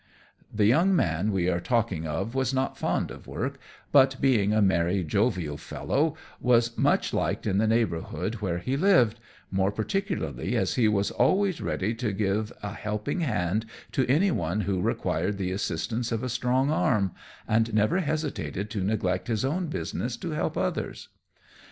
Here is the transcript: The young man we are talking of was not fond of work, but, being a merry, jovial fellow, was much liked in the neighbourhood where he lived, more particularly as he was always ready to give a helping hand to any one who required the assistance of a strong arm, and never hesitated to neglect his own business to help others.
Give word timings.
The 0.51 0.65
young 0.65 0.95
man 0.95 1.31
we 1.31 1.47
are 1.47 1.59
talking 1.59 2.07
of 2.07 2.33
was 2.33 2.55
not 2.55 2.75
fond 2.75 3.11
of 3.11 3.27
work, 3.27 3.59
but, 3.91 4.19
being 4.19 4.51
a 4.51 4.59
merry, 4.59 5.03
jovial 5.03 5.57
fellow, 5.57 6.17
was 6.39 6.75
much 6.75 7.13
liked 7.13 7.45
in 7.45 7.59
the 7.59 7.67
neighbourhood 7.67 8.41
where 8.41 8.57
he 8.57 8.75
lived, 8.75 9.19
more 9.51 9.71
particularly 9.71 10.55
as 10.57 10.73
he 10.73 10.87
was 10.87 11.11
always 11.11 11.61
ready 11.61 11.93
to 11.93 12.13
give 12.13 12.51
a 12.63 12.71
helping 12.73 13.19
hand 13.19 13.67
to 13.91 14.07
any 14.07 14.31
one 14.31 14.61
who 14.61 14.81
required 14.81 15.37
the 15.37 15.51
assistance 15.51 16.11
of 16.11 16.23
a 16.23 16.29
strong 16.29 16.71
arm, 16.71 17.11
and 17.47 17.71
never 17.71 17.99
hesitated 17.99 18.71
to 18.71 18.83
neglect 18.83 19.27
his 19.27 19.45
own 19.45 19.67
business 19.67 20.17
to 20.17 20.31
help 20.31 20.57
others. 20.57 21.09